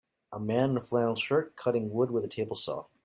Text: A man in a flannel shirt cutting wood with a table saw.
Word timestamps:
A 0.31 0.39
man 0.39 0.71
in 0.71 0.77
a 0.77 0.81
flannel 0.81 1.13
shirt 1.15 1.55
cutting 1.55 1.91
wood 1.93 2.09
with 2.09 2.25
a 2.25 2.27
table 2.27 2.55
saw. 2.55 2.85